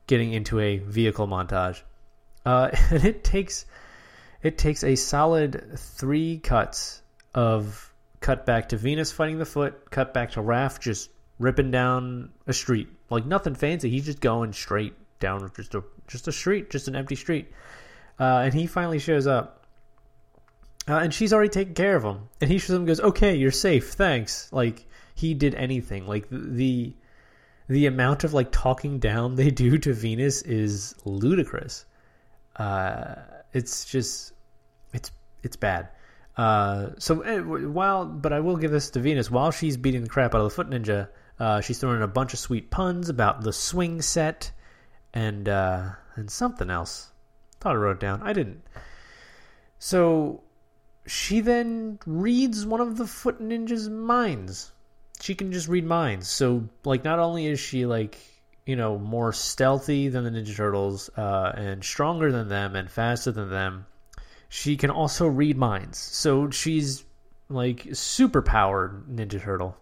getting 0.06 0.32
into 0.32 0.58
a 0.58 0.78
vehicle 0.78 1.28
montage. 1.28 1.82
Uh, 2.44 2.70
and 2.90 3.04
it 3.04 3.24
takes 3.24 3.66
it 4.42 4.58
takes 4.58 4.82
a 4.82 4.96
solid 4.96 5.78
three 5.78 6.38
cuts 6.38 7.02
of 7.34 7.92
cut 8.20 8.46
back 8.46 8.70
to 8.70 8.76
Venus 8.76 9.12
fighting 9.12 9.38
the 9.38 9.44
foot, 9.44 9.90
cut 9.90 10.14
back 10.14 10.32
to 10.32 10.40
Raph 10.40 10.80
just 10.80 11.10
ripping 11.38 11.70
down 11.70 12.30
a 12.46 12.52
street. 12.52 12.88
Like 13.10 13.26
nothing 13.26 13.54
fancy. 13.54 13.90
He's 13.90 14.06
just 14.06 14.20
going 14.20 14.52
straight 14.52 14.94
down 15.20 15.50
just 15.54 15.74
a 15.74 15.84
just 16.06 16.28
a 16.28 16.32
street, 16.32 16.70
just 16.70 16.88
an 16.88 16.96
empty 16.96 17.16
street. 17.16 17.52
Uh, 18.18 18.42
and 18.44 18.54
he 18.54 18.66
finally 18.66 18.98
shows 18.98 19.26
up. 19.26 19.66
Uh, 20.88 20.96
and 20.96 21.14
she's 21.14 21.32
already 21.32 21.48
taken 21.48 21.74
care 21.74 21.94
of 21.94 22.02
him. 22.02 22.28
And 22.40 22.50
he 22.50 22.58
shows 22.58 22.70
up 22.70 22.78
and 22.78 22.86
goes, 22.86 23.00
"Okay, 23.00 23.36
you're 23.36 23.50
safe. 23.50 23.92
Thanks." 23.92 24.52
Like 24.52 24.86
he 25.14 25.34
did 25.34 25.54
anything. 25.54 26.06
Like 26.06 26.26
the 26.30 26.94
the 27.68 27.86
amount 27.86 28.24
of 28.24 28.34
like 28.34 28.50
talking 28.50 28.98
down 28.98 29.36
they 29.36 29.50
do 29.50 29.78
to 29.78 29.92
Venus 29.92 30.42
is 30.42 30.94
ludicrous. 31.04 31.84
Uh, 32.56 33.14
it's 33.52 33.84
just 33.84 34.31
it's 35.42 35.56
bad. 35.56 35.88
Uh, 36.36 36.90
so 36.98 37.20
eh, 37.20 37.40
while, 37.40 38.06
but 38.06 38.32
I 38.32 38.40
will 38.40 38.56
give 38.56 38.70
this 38.70 38.90
to 38.90 39.00
Venus. 39.00 39.30
While 39.30 39.50
she's 39.50 39.76
beating 39.76 40.02
the 40.02 40.08
crap 40.08 40.34
out 40.34 40.40
of 40.40 40.44
the 40.44 40.54
Foot 40.54 40.70
Ninja, 40.70 41.08
uh, 41.38 41.60
she's 41.60 41.78
throwing 41.78 41.96
in 41.96 42.02
a 42.02 42.08
bunch 42.08 42.32
of 42.32 42.38
sweet 42.38 42.70
puns 42.70 43.08
about 43.08 43.42
the 43.42 43.52
swing 43.52 44.00
set 44.00 44.50
and 45.12 45.48
uh, 45.48 45.90
and 46.16 46.30
something 46.30 46.70
else. 46.70 47.10
Thought 47.60 47.72
I 47.72 47.76
wrote 47.76 47.96
it 47.96 48.00
down. 48.00 48.22
I 48.22 48.32
didn't. 48.32 48.62
So 49.78 50.42
she 51.06 51.40
then 51.40 51.98
reads 52.06 52.64
one 52.64 52.80
of 52.80 52.96
the 52.96 53.06
Foot 53.06 53.40
Ninja's 53.40 53.88
minds. 53.88 54.72
She 55.20 55.34
can 55.34 55.52
just 55.52 55.68
read 55.68 55.84
minds. 55.84 56.28
So 56.28 56.68
like, 56.84 57.04
not 57.04 57.18
only 57.18 57.46
is 57.46 57.60
she 57.60 57.84
like 57.84 58.18
you 58.64 58.76
know 58.76 58.98
more 58.98 59.32
stealthy 59.32 60.08
than 60.08 60.24
the 60.24 60.30
Ninja 60.30 60.56
Turtles 60.56 61.10
uh, 61.16 61.52
and 61.54 61.84
stronger 61.84 62.32
than 62.32 62.48
them 62.48 62.74
and 62.74 62.90
faster 62.90 63.32
than 63.32 63.50
them 63.50 63.86
she 64.54 64.76
can 64.76 64.90
also 64.90 65.26
read 65.26 65.56
minds. 65.56 65.96
So 65.96 66.50
she's 66.50 67.04
like 67.48 67.88
super 67.94 68.42
powered 68.42 69.06
Ninja 69.08 69.40
Turtle. 69.40 69.78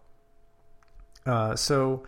Uh, 1.27 1.57
so 1.57 2.05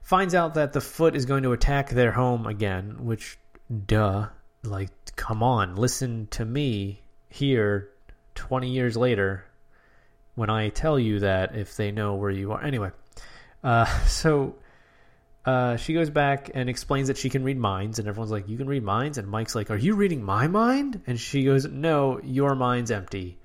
finds 0.00 0.32
out 0.32 0.54
that 0.54 0.74
the 0.74 0.80
foot 0.80 1.16
is 1.16 1.26
going 1.26 1.42
to 1.42 1.50
attack 1.50 1.90
their 1.90 2.12
home 2.12 2.46
again, 2.46 3.04
which 3.04 3.36
duh. 3.86 4.28
Like 4.62 4.90
come 5.16 5.42
on, 5.42 5.74
listen 5.74 6.28
to 6.30 6.44
me 6.44 7.02
here 7.28 7.88
20 8.36 8.70
years 8.70 8.96
later 8.96 9.44
when 10.36 10.50
I 10.50 10.68
tell 10.68 11.00
you 11.00 11.18
that 11.18 11.56
if 11.56 11.76
they 11.76 11.90
know 11.90 12.14
where 12.14 12.30
you 12.30 12.52
are. 12.52 12.62
Anyway, 12.62 12.92
uh, 13.64 13.86
so 14.06 14.54
uh, 15.44 15.76
she 15.76 15.92
goes 15.92 16.10
back 16.10 16.50
and 16.54 16.68
explains 16.68 17.08
that 17.08 17.16
she 17.16 17.28
can 17.28 17.42
read 17.42 17.58
minds, 17.58 17.98
and 17.98 18.06
everyone's 18.06 18.30
like, 18.30 18.48
You 18.48 18.56
can 18.56 18.68
read 18.68 18.84
minds? 18.84 19.18
And 19.18 19.28
Mike's 19.28 19.54
like, 19.54 19.70
Are 19.70 19.76
you 19.76 19.94
reading 19.94 20.22
my 20.22 20.46
mind? 20.46 21.02
And 21.06 21.18
she 21.18 21.44
goes, 21.44 21.66
No, 21.66 22.20
your 22.22 22.54
mind's 22.54 22.90
empty. 22.90 23.38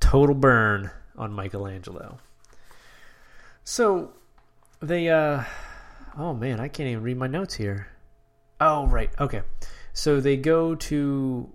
Total 0.00 0.34
burn 0.34 0.90
on 1.16 1.32
Michelangelo. 1.32 2.18
So 3.64 4.12
they, 4.80 5.08
uh, 5.08 5.44
oh 6.18 6.34
man, 6.34 6.60
I 6.60 6.68
can't 6.68 6.88
even 6.88 7.02
read 7.02 7.16
my 7.16 7.26
notes 7.26 7.54
here. 7.54 7.88
Oh, 8.60 8.86
right. 8.86 9.10
Okay. 9.18 9.42
So 9.92 10.20
they 10.20 10.36
go 10.36 10.74
to 10.74 11.48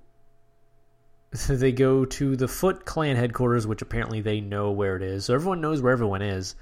they 1.48 1.72
go 1.72 2.06
to 2.06 2.36
the 2.36 2.48
Foot 2.48 2.86
Clan 2.86 3.16
headquarters, 3.16 3.68
which 3.68 3.82
apparently 3.82 4.22
they 4.22 4.42
know 4.42 4.72
where 4.72 4.96
it 4.96 5.02
is. 5.02 5.26
So 5.26 5.34
everyone 5.34 5.62
knows 5.62 5.82
where 5.82 5.94
everyone 5.94 6.22
is, 6.22 6.56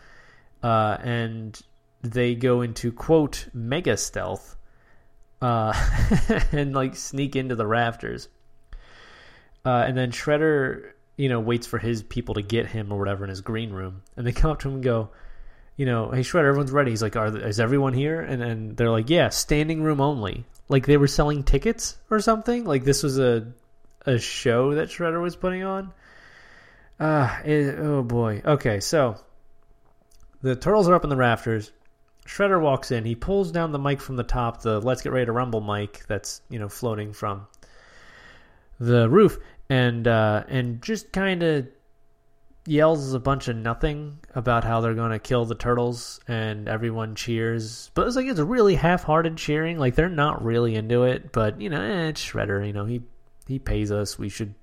uh, 0.61 0.97
and 1.01 1.59
they 2.01 2.35
go 2.35 2.61
into 2.61 2.91
quote 2.91 3.47
mega 3.53 3.97
stealth, 3.97 4.55
uh, 5.41 5.73
and 6.51 6.73
like 6.73 6.95
sneak 6.95 7.35
into 7.35 7.55
the 7.55 7.67
rafters. 7.67 8.29
Uh, 9.65 9.83
and 9.87 9.97
then 9.97 10.11
Shredder, 10.11 10.91
you 11.17 11.29
know, 11.29 11.39
waits 11.39 11.67
for 11.67 11.77
his 11.77 12.01
people 12.01 12.35
to 12.35 12.41
get 12.41 12.67
him 12.67 12.91
or 12.91 12.97
whatever 12.97 13.23
in 13.23 13.29
his 13.29 13.41
green 13.41 13.71
room, 13.71 14.01
and 14.15 14.25
they 14.25 14.31
come 14.31 14.51
up 14.51 14.59
to 14.59 14.69
him 14.69 14.75
and 14.75 14.83
go, 14.83 15.09
you 15.75 15.85
know, 15.85 16.11
hey 16.11 16.21
Shredder, 16.21 16.47
everyone's 16.47 16.71
ready. 16.71 16.91
He's 16.91 17.01
like, 17.01 17.15
are 17.15 17.35
is 17.37 17.59
everyone 17.59 17.93
here? 17.93 18.19
And 18.19 18.41
and 18.43 18.77
they're 18.77 18.89
like, 18.89 19.09
yeah, 19.09 19.29
standing 19.29 19.81
room 19.81 20.01
only. 20.01 20.45
Like 20.67 20.85
they 20.85 20.97
were 20.97 21.07
selling 21.07 21.43
tickets 21.43 21.97
or 22.09 22.19
something. 22.19 22.65
Like 22.65 22.83
this 22.83 23.01
was 23.01 23.17
a 23.17 23.53
a 24.05 24.17
show 24.17 24.75
that 24.75 24.89
Shredder 24.89 25.21
was 25.21 25.35
putting 25.35 25.63
on. 25.63 25.93
Uh, 26.99 27.39
oh 27.47 28.03
boy. 28.03 28.41
Okay, 28.43 28.79
so 28.81 29.17
the 30.41 30.55
turtles 30.55 30.89
are 30.89 30.95
up 30.95 31.03
in 31.03 31.09
the 31.09 31.15
rafters. 31.15 31.71
Shredder 32.29 32.61
walks 32.61 32.91
in. 32.91 33.05
He 33.05 33.15
pulls 33.15 33.51
down 33.51 33.71
the 33.71 33.79
mic 33.79 33.99
from 33.99 34.15
the 34.15 34.23
top, 34.23 34.61
the 34.61 34.79
"Let's 34.79 35.01
Get 35.01 35.11
Ready 35.11 35.25
to 35.25 35.31
Rumble" 35.31 35.61
mic 35.61 36.05
that's 36.07 36.41
you 36.49 36.59
know 36.59 36.69
floating 36.69 37.11
from 37.11 37.47
the 38.79 39.09
roof, 39.09 39.39
and 39.67 40.07
uh, 40.07 40.43
and 40.47 40.79
just 40.81 41.11
kind 41.11 41.41
of 41.41 41.67
yells 42.67 43.13
a 43.13 43.19
bunch 43.19 43.47
of 43.47 43.55
nothing 43.55 44.19
about 44.35 44.63
how 44.63 44.79
they're 44.79 44.93
going 44.93 45.09
to 45.09 45.17
kill 45.17 45.45
the 45.45 45.55
turtles, 45.55 46.19
and 46.27 46.69
everyone 46.69 47.15
cheers. 47.15 47.89
But 47.95 48.05
it's 48.05 48.15
like 48.15 48.27
it's 48.27 48.39
really 48.39 48.75
half-hearted 48.75 49.35
cheering. 49.35 49.79
Like 49.79 49.95
they're 49.95 50.07
not 50.07 50.43
really 50.43 50.75
into 50.75 51.05
it, 51.05 51.31
but 51.31 51.59
you 51.59 51.71
know, 51.71 51.81
eh, 51.81 52.09
it's 52.09 52.23
Shredder. 52.23 52.65
You 52.65 52.73
know, 52.73 52.85
he 52.85 53.01
he 53.47 53.57
pays 53.57 53.91
us. 53.91 54.19
We 54.19 54.29
should 54.29 54.53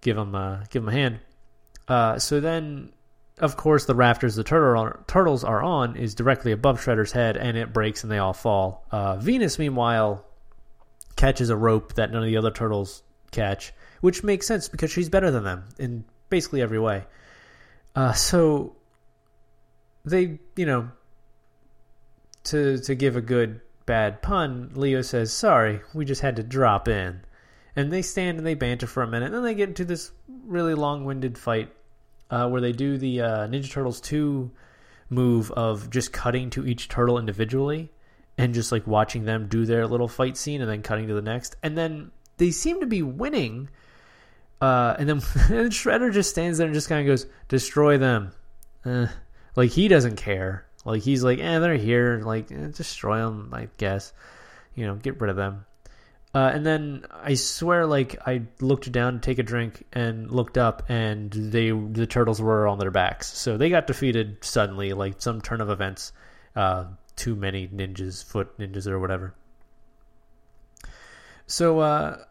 give 0.00 0.16
him 0.16 0.34
a 0.34 0.64
give 0.70 0.82
him 0.82 0.88
a 0.88 0.92
hand. 0.92 1.20
Uh, 1.86 2.18
so 2.18 2.40
then 2.40 2.90
of 3.38 3.56
course, 3.56 3.86
the 3.86 3.94
rafters 3.94 4.34
the 4.34 4.44
turtle, 4.44 4.92
turtles 5.06 5.42
are 5.42 5.62
on 5.62 5.96
is 5.96 6.14
directly 6.14 6.52
above 6.52 6.80
Shredder's 6.80 7.12
head, 7.12 7.36
and 7.36 7.56
it 7.56 7.72
breaks 7.72 8.02
and 8.02 8.12
they 8.12 8.18
all 8.18 8.34
fall. 8.34 8.84
Uh, 8.90 9.16
Venus, 9.16 9.58
meanwhile, 9.58 10.24
catches 11.16 11.50
a 11.50 11.56
rope 11.56 11.94
that 11.94 12.10
none 12.10 12.22
of 12.22 12.26
the 12.26 12.36
other 12.36 12.50
turtles 12.50 13.02
catch, 13.30 13.72
which 14.00 14.22
makes 14.22 14.46
sense 14.46 14.68
because 14.68 14.90
she's 14.90 15.08
better 15.08 15.30
than 15.30 15.44
them 15.44 15.64
in 15.78 16.04
basically 16.28 16.62
every 16.62 16.78
way. 16.78 17.04
Uh, 17.96 18.12
so 18.12 18.76
they, 20.04 20.38
you 20.56 20.66
know, 20.66 20.90
to 22.44 22.78
to 22.78 22.94
give 22.94 23.16
a 23.16 23.20
good 23.22 23.60
bad 23.86 24.20
pun, 24.22 24.72
Leo 24.74 25.02
says, 25.02 25.32
"Sorry, 25.32 25.80
we 25.94 26.04
just 26.04 26.20
had 26.20 26.36
to 26.36 26.42
drop 26.42 26.86
in." 26.86 27.22
And 27.74 27.90
they 27.90 28.02
stand 28.02 28.36
and 28.36 28.46
they 28.46 28.54
banter 28.54 28.86
for 28.86 29.02
a 29.02 29.06
minute, 29.06 29.26
and 29.26 29.34
then 29.34 29.42
they 29.42 29.54
get 29.54 29.70
into 29.70 29.86
this 29.86 30.12
really 30.44 30.74
long-winded 30.74 31.38
fight 31.38 31.72
uh, 32.32 32.48
where 32.48 32.62
they 32.62 32.72
do 32.72 32.96
the 32.96 33.20
uh, 33.20 33.46
Ninja 33.46 33.70
Turtles 33.70 34.00
2 34.00 34.50
move 35.10 35.50
of 35.52 35.90
just 35.90 36.12
cutting 36.12 36.48
to 36.50 36.66
each 36.66 36.88
turtle 36.88 37.18
individually 37.18 37.92
and 38.38 38.54
just 38.54 38.72
like 38.72 38.86
watching 38.86 39.24
them 39.24 39.46
do 39.48 39.66
their 39.66 39.86
little 39.86 40.08
fight 40.08 40.38
scene 40.38 40.62
and 40.62 40.70
then 40.70 40.82
cutting 40.82 41.06
to 41.08 41.14
the 41.14 41.22
next. 41.22 41.56
And 41.62 41.76
then 41.76 42.10
they 42.38 42.50
seem 42.50 42.80
to 42.80 42.86
be 42.86 43.02
winning. 43.02 43.68
Uh, 44.62 44.96
and 44.98 45.08
then 45.08 45.20
Shredder 45.70 46.10
just 46.10 46.30
stands 46.30 46.56
there 46.56 46.66
and 46.66 46.74
just 46.74 46.88
kind 46.88 47.02
of 47.02 47.12
goes, 47.12 47.26
destroy 47.48 47.98
them. 47.98 48.32
Eh. 48.86 49.08
Like 49.54 49.70
he 49.70 49.88
doesn't 49.88 50.16
care. 50.16 50.66
Like 50.86 51.02
he's 51.02 51.22
like, 51.22 51.38
eh, 51.38 51.58
they're 51.58 51.76
here. 51.76 52.22
Like 52.24 52.50
eh, 52.50 52.68
destroy 52.74 53.18
them, 53.18 53.50
I 53.52 53.68
guess. 53.76 54.14
You 54.74 54.86
know, 54.86 54.94
get 54.94 55.20
rid 55.20 55.28
of 55.28 55.36
them. 55.36 55.66
Uh, 56.34 56.50
and 56.54 56.64
then 56.64 57.04
I 57.12 57.34
swear, 57.34 57.84
like 57.84 58.16
I 58.26 58.42
looked 58.60 58.90
down 58.90 59.14
to 59.14 59.18
take 59.20 59.38
a 59.38 59.42
drink 59.42 59.84
and 59.92 60.30
looked 60.30 60.56
up, 60.56 60.84
and 60.88 61.30
they 61.30 61.70
the 61.70 62.06
turtles 62.06 62.40
were 62.40 62.66
on 62.66 62.78
their 62.78 62.90
backs, 62.90 63.26
so 63.36 63.58
they 63.58 63.68
got 63.68 63.86
defeated 63.86 64.38
suddenly, 64.40 64.94
like 64.94 65.20
some 65.20 65.42
turn 65.42 65.60
of 65.60 65.68
events. 65.68 66.12
Uh, 66.56 66.84
too 67.16 67.36
many 67.36 67.68
ninjas, 67.68 68.24
foot 68.24 68.58
ninjas, 68.58 68.86
or 68.86 68.98
whatever. 68.98 69.34
So, 71.46 71.80
uh, 71.80 72.24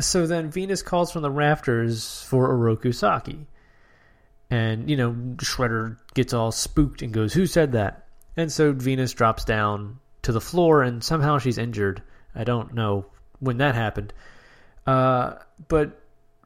so 0.00 0.26
then 0.26 0.50
Venus 0.50 0.82
calls 0.82 1.12
from 1.12 1.22
the 1.22 1.30
rafters 1.30 2.24
for 2.24 2.48
Oroku 2.48 2.92
Saki, 2.92 3.46
and 4.50 4.90
you 4.90 4.96
know 4.96 5.12
Shredder 5.36 5.98
gets 6.14 6.32
all 6.32 6.50
spooked 6.50 7.02
and 7.02 7.12
goes, 7.12 7.32
"Who 7.32 7.46
said 7.46 7.72
that?" 7.72 8.08
And 8.36 8.50
so 8.50 8.72
Venus 8.72 9.12
drops 9.12 9.44
down 9.44 10.00
to 10.22 10.32
the 10.32 10.40
floor, 10.40 10.82
and 10.82 11.04
somehow 11.04 11.38
she's 11.38 11.58
injured 11.58 12.02
I 12.34 12.44
don't 12.44 12.74
know 12.74 13.06
when 13.40 13.58
that 13.58 13.74
happened. 13.74 14.12
Uh, 14.86 15.34
but 15.68 16.00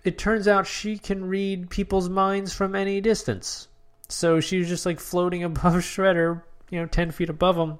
it 0.04 0.18
turns 0.18 0.47
out 0.47 0.66
she 0.66 0.99
can 0.99 1.25
read 1.25 1.71
people's 1.71 2.09
minds 2.09 2.52
from 2.52 2.75
any 2.75 3.00
distance. 3.00 3.68
So 4.09 4.40
she 4.40 4.59
was 4.59 4.68
just 4.68 4.87
like 4.87 5.00
floating 5.00 5.42
above 5.45 5.75
Shredder, 5.75 6.42
you 6.71 6.80
know, 6.80 6.87
10 6.87 7.11
feet 7.11 7.30
above 7.30 7.57
him. 7.57 7.78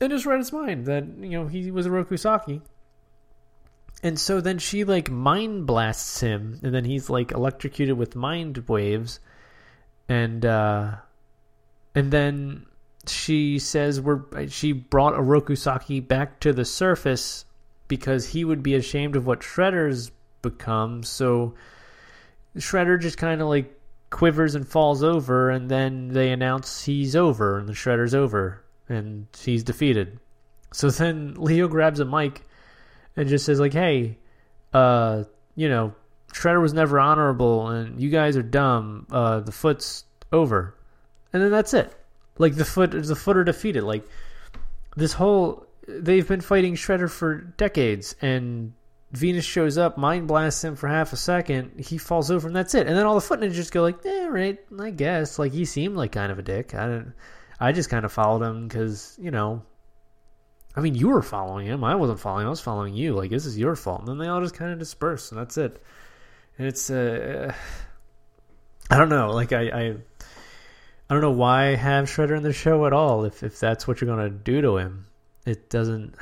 And 0.00 0.10
just 0.10 0.26
read 0.26 0.38
his 0.38 0.52
mind 0.52 0.86
that, 0.86 1.04
you 1.20 1.30
know, 1.30 1.46
he 1.46 1.70
was 1.70 1.86
Oroku 1.86 2.18
Saki. 2.18 2.60
And 4.02 4.18
so 4.18 4.40
then 4.40 4.58
she 4.58 4.84
like 4.84 5.10
mind 5.10 5.66
blasts 5.66 6.20
him, 6.20 6.60
and 6.62 6.74
then 6.74 6.84
he's 6.84 7.08
like 7.08 7.32
electrocuted 7.32 7.96
with 7.96 8.16
mind 8.16 8.68
waves. 8.68 9.20
And, 10.08 10.44
uh, 10.44 10.96
and 11.94 12.10
then 12.10 12.66
she 13.08 13.58
says 13.58 14.00
we're 14.00 14.22
she 14.48 14.72
brought 14.72 15.14
Oroku 15.14 15.56
Saki 15.56 16.00
back 16.00 16.40
to 16.40 16.52
the 16.52 16.64
surface 16.64 17.44
because 17.88 18.28
he 18.28 18.44
would 18.44 18.62
be 18.62 18.74
ashamed 18.74 19.16
of 19.16 19.26
what 19.26 19.40
Shredder's 19.40 20.10
become. 20.42 21.02
So 21.02 21.54
Shredder 22.56 23.00
just 23.00 23.18
kind 23.18 23.40
of 23.40 23.48
like 23.48 23.78
quivers 24.10 24.54
and 24.54 24.66
falls 24.66 25.02
over, 25.02 25.50
and 25.50 25.68
then 25.68 26.08
they 26.08 26.30
announce 26.30 26.84
he's 26.84 27.16
over 27.16 27.58
and 27.58 27.68
the 27.68 27.72
Shredder's 27.72 28.14
over 28.14 28.64
and 28.88 29.26
he's 29.38 29.64
defeated. 29.64 30.18
So 30.72 30.90
then 30.90 31.34
Leo 31.34 31.68
grabs 31.68 32.00
a 32.00 32.04
mic 32.04 32.42
and 33.16 33.28
just 33.28 33.46
says 33.46 33.60
like, 33.60 33.72
"Hey, 33.72 34.18
uh, 34.72 35.24
you 35.54 35.68
know, 35.68 35.94
Shredder 36.32 36.60
was 36.60 36.72
never 36.72 36.98
honorable, 36.98 37.68
and 37.68 38.00
you 38.00 38.10
guys 38.10 38.36
are 38.36 38.42
dumb. 38.42 39.06
Uh, 39.10 39.40
the 39.40 39.52
foot's 39.52 40.04
over." 40.32 40.74
And 41.32 41.42
then 41.42 41.50
that's 41.50 41.74
it. 41.74 41.92
Like 42.38 42.54
the 42.56 42.64
foot, 42.64 42.90
the 42.90 43.16
foot 43.16 43.36
are 43.36 43.44
defeated. 43.44 43.84
Like 43.84 44.06
this 44.96 45.12
whole, 45.12 45.66
they've 45.86 46.26
been 46.26 46.40
fighting 46.40 46.74
Shredder 46.74 47.10
for 47.10 47.34
decades, 47.34 48.16
and 48.20 48.72
Venus 49.12 49.44
shows 49.44 49.78
up, 49.78 49.96
mind 49.96 50.26
blasts 50.26 50.64
him 50.64 50.74
for 50.74 50.88
half 50.88 51.12
a 51.12 51.16
second. 51.16 51.84
He 51.84 51.98
falls 51.98 52.30
over, 52.30 52.48
and 52.48 52.56
that's 52.56 52.74
it. 52.74 52.86
And 52.86 52.96
then 52.96 53.06
all 53.06 53.14
the 53.14 53.20
foot 53.20 53.40
ninjas 53.40 53.70
go 53.70 53.82
like, 53.82 54.04
"Eh, 54.04 54.26
right, 54.26 54.58
I 54.80 54.90
guess." 54.90 55.38
Like 55.38 55.52
he 55.52 55.64
seemed 55.64 55.96
like 55.96 56.12
kind 56.12 56.32
of 56.32 56.38
a 56.38 56.42
dick. 56.42 56.74
I 56.74 56.86
didn't. 56.86 57.14
I 57.60 57.72
just 57.72 57.90
kind 57.90 58.04
of 58.04 58.12
followed 58.12 58.42
him 58.42 58.66
because 58.66 59.16
you 59.20 59.30
know. 59.30 59.62
I 60.76 60.80
mean, 60.80 60.96
you 60.96 61.08
were 61.08 61.22
following 61.22 61.66
him. 61.68 61.84
I 61.84 61.94
wasn't 61.94 62.18
following. 62.18 62.46
I 62.46 62.50
was 62.50 62.60
following 62.60 62.94
you. 62.94 63.14
Like 63.14 63.30
this 63.30 63.46
is 63.46 63.56
your 63.56 63.76
fault. 63.76 64.00
And 64.00 64.08
then 64.08 64.18
they 64.18 64.26
all 64.26 64.40
just 64.40 64.54
kind 64.56 64.72
of 64.72 64.80
disperse, 64.80 65.30
and 65.30 65.40
that's 65.40 65.56
it. 65.56 65.80
And 66.58 66.66
it's 66.66 66.90
uh, 66.90 67.54
I 68.90 68.98
don't 68.98 69.08
know. 69.08 69.30
Like 69.30 69.52
I, 69.52 69.62
I 69.62 69.96
I 71.08 71.14
don't 71.14 71.22
know 71.22 71.30
why 71.30 71.74
have 71.74 72.06
Shredder 72.06 72.36
in 72.36 72.42
the 72.42 72.52
show 72.52 72.86
at 72.86 72.92
all 72.92 73.24
if 73.24 73.42
if 73.42 73.60
that's 73.60 73.86
what 73.86 74.00
you're 74.00 74.08
gonna 74.08 74.30
do 74.30 74.62
to 74.62 74.78
him. 74.78 75.06
It 75.44 75.68
doesn't 75.68 76.14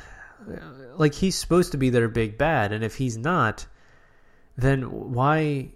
like 0.97 1.13
he's 1.13 1.35
supposed 1.35 1.71
to 1.71 1.77
be 1.77 1.89
their 1.89 2.07
big 2.07 2.37
bad, 2.37 2.71
and 2.71 2.83
if 2.83 2.95
he's 2.95 3.17
not, 3.17 3.65
then 4.57 5.13
why 5.13 5.69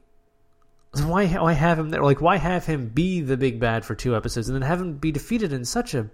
why 0.94 1.28
why 1.28 1.54
have 1.54 1.80
him 1.80 1.90
there? 1.90 2.04
Like 2.04 2.22
why 2.22 2.38
have 2.38 2.66
him 2.66 2.90
be 2.90 3.22
the 3.22 3.38
big 3.38 3.60
bad 3.60 3.86
for 3.86 3.96
two 3.96 4.16
episodes 4.16 4.50
and 4.50 4.56
then 4.56 4.68
have 4.68 4.82
him 4.82 4.98
be 4.98 5.12
defeated 5.12 5.54
in 5.54 5.64
such 5.64 5.94
a 5.94 6.10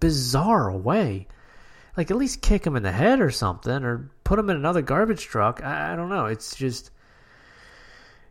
bizarre 0.00 0.76
way? 0.76 1.28
Like 1.96 2.10
at 2.10 2.16
least 2.16 2.42
kick 2.42 2.66
him 2.66 2.76
in 2.76 2.82
the 2.82 2.92
head 2.92 3.20
or 3.20 3.30
something, 3.30 3.84
or 3.84 4.10
put 4.24 4.38
him 4.38 4.50
in 4.50 4.56
another 4.56 4.82
garbage 4.82 5.26
truck. 5.26 5.62
I, 5.62 5.92
I 5.92 5.96
don't 5.96 6.10
know. 6.10 6.26
It's 6.26 6.56
just 6.56 6.90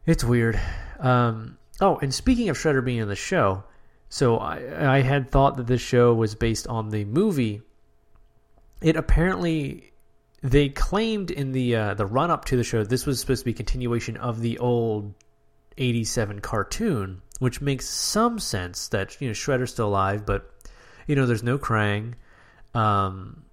it's 0.05 0.23
weird. 0.23 0.59
Um, 0.99 1.57
oh, 1.79 1.97
and 1.97 2.13
speaking 2.13 2.49
of 2.49 2.57
Shredder 2.57 2.83
being 2.83 2.99
in 2.99 3.07
the 3.07 3.15
show, 3.15 3.63
so 4.09 4.37
I, 4.37 4.97
I 4.97 5.01
had 5.01 5.29
thought 5.29 5.57
that 5.57 5.67
this 5.67 5.81
show 5.81 6.13
was 6.13 6.35
based 6.35 6.67
on 6.67 6.89
the 6.89 7.05
movie. 7.05 7.61
It 8.81 8.95
apparently 8.95 9.93
they 10.45 10.69
claimed 10.69 11.31
in 11.31 11.51
the 11.53 11.75
uh, 11.75 11.93
the 11.95 12.05
run 12.05 12.29
up 12.29 12.45
to 12.45 12.55
the 12.55 12.63
show 12.63 12.83
this 12.83 13.05
was 13.05 13.19
supposed 13.19 13.41
to 13.41 13.45
be 13.45 13.53
continuation 13.53 14.15
of 14.17 14.41
the 14.41 14.59
old 14.59 15.13
87 15.77 16.39
cartoon 16.39 17.21
which 17.39 17.61
makes 17.61 17.89
some 17.89 18.37
sense 18.37 18.87
that 18.89 19.19
you 19.19 19.27
know 19.27 19.33
Shredder's 19.33 19.71
still 19.71 19.87
alive 19.87 20.25
but 20.25 20.51
you 21.07 21.15
know 21.15 21.25
there's 21.25 21.41
no 21.41 21.57
Krang 21.57 22.13
um, 22.75 23.43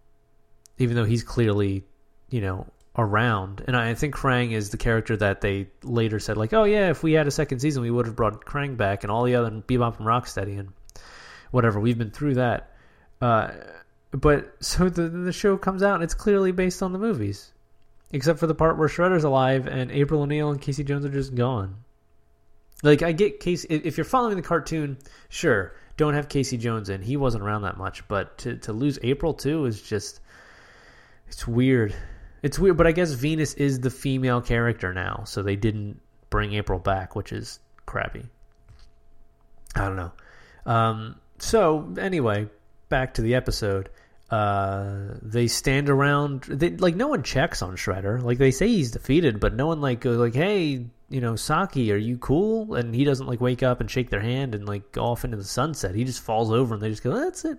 even 0.76 0.94
though 0.94 1.04
he's 1.04 1.22
clearly 1.22 1.84
you 2.28 2.42
know 2.42 2.66
around 2.98 3.64
and 3.66 3.74
I 3.74 3.94
think 3.94 4.14
Krang 4.14 4.52
is 4.52 4.68
the 4.70 4.76
character 4.76 5.16
that 5.16 5.40
they 5.40 5.68
later 5.82 6.20
said 6.20 6.36
like 6.36 6.52
oh 6.52 6.64
yeah 6.64 6.90
if 6.90 7.02
we 7.02 7.12
had 7.12 7.26
a 7.26 7.30
second 7.30 7.60
season 7.60 7.82
we 7.82 7.90
would 7.90 8.06
have 8.06 8.16
brought 8.16 8.44
Krang 8.44 8.76
back 8.76 9.02
and 9.02 9.10
all 9.10 9.24
the 9.24 9.34
other 9.34 9.48
and 9.48 9.66
Bebop 9.66 9.98
and 9.98 10.06
Rocksteady 10.06 10.58
and 10.58 10.72
whatever 11.50 11.80
we've 11.80 11.96
been 11.96 12.10
through 12.10 12.34
that 12.34 12.72
uh, 13.22 13.52
but 14.10 14.52
so 14.60 14.88
the 14.88 15.08
the 15.08 15.32
show 15.32 15.56
comes 15.56 15.82
out 15.82 15.94
and 15.94 16.04
it's 16.04 16.14
clearly 16.14 16.52
based 16.52 16.82
on 16.82 16.92
the 16.92 16.98
movies, 16.98 17.52
except 18.12 18.38
for 18.38 18.46
the 18.46 18.54
part 18.54 18.76
where 18.76 18.88
Shredder's 18.88 19.24
alive 19.24 19.66
and 19.66 19.90
April 19.90 20.22
O'Neil 20.22 20.50
and 20.50 20.60
Casey 20.60 20.84
Jones 20.84 21.04
are 21.04 21.10
just 21.10 21.34
gone. 21.34 21.76
Like 22.82 23.02
I 23.02 23.12
get 23.12 23.40
Casey 23.40 23.68
if 23.68 23.96
you're 23.96 24.04
following 24.04 24.36
the 24.36 24.42
cartoon, 24.42 24.98
sure, 25.28 25.74
don't 25.96 26.14
have 26.14 26.28
Casey 26.28 26.58
Jones 26.58 26.90
in. 26.90 27.00
He 27.00 27.16
wasn't 27.16 27.44
around 27.44 27.62
that 27.62 27.78
much, 27.78 28.06
but 28.08 28.38
to 28.38 28.56
to 28.58 28.72
lose 28.72 28.98
April 29.02 29.32
too 29.32 29.64
is 29.64 29.80
just 29.80 30.20
it's 31.28 31.46
weird. 31.48 31.94
It's 32.42 32.58
weird, 32.58 32.76
but 32.76 32.86
I 32.86 32.92
guess 32.92 33.12
Venus 33.12 33.54
is 33.54 33.80
the 33.80 33.90
female 33.90 34.40
character 34.40 34.92
now, 34.92 35.24
so 35.26 35.42
they 35.42 35.56
didn't 35.56 36.00
bring 36.30 36.54
April 36.54 36.78
back, 36.78 37.14
which 37.14 37.32
is 37.32 37.60
crappy. 37.86 38.26
I 39.74 39.86
don't 39.86 39.96
know. 39.96 40.12
Um, 40.66 41.16
so 41.38 41.94
anyway, 41.98 42.48
back 42.88 43.14
to 43.14 43.22
the 43.22 43.34
episode 43.34 43.88
uh, 44.32 45.18
they 45.20 45.46
stand 45.46 45.90
around. 45.90 46.44
They, 46.44 46.70
like 46.70 46.96
no 46.96 47.08
one 47.08 47.22
checks 47.22 47.60
on 47.60 47.76
Shredder. 47.76 48.22
Like 48.22 48.38
they 48.38 48.50
say 48.50 48.66
he's 48.66 48.90
defeated, 48.90 49.38
but 49.38 49.54
no 49.54 49.66
one 49.66 49.82
like 49.82 50.00
goes 50.00 50.16
like, 50.16 50.34
"Hey, 50.34 50.86
you 51.10 51.20
know, 51.20 51.36
Saki, 51.36 51.92
are 51.92 51.98
you 51.98 52.16
cool?" 52.16 52.74
And 52.74 52.94
he 52.94 53.04
doesn't 53.04 53.26
like 53.26 53.42
wake 53.42 53.62
up 53.62 53.82
and 53.82 53.90
shake 53.90 54.08
their 54.08 54.22
hand 54.22 54.54
and 54.54 54.66
like 54.66 54.90
go 54.90 55.04
off 55.04 55.26
into 55.26 55.36
the 55.36 55.44
sunset. 55.44 55.94
He 55.94 56.04
just 56.04 56.22
falls 56.22 56.50
over 56.50 56.72
and 56.72 56.82
they 56.82 56.88
just 56.88 57.02
go, 57.02 57.14
"That's 57.14 57.44
it." 57.44 57.58